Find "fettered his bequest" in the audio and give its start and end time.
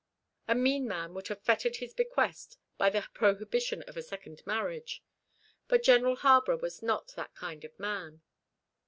1.43-2.57